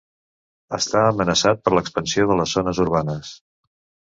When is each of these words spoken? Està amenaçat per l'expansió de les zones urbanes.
Està 0.77 1.03
amenaçat 1.09 1.61
per 1.67 1.75
l'expansió 1.75 2.25
de 2.33 2.39
les 2.41 2.57
zones 2.59 2.81
urbanes. 2.87 3.35